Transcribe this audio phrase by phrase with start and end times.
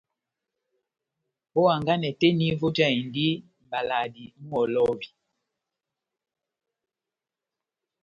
[1.59, 5.07] Ó hanganɛ tɛ́h eni vojahindi mʼbladi muholovi.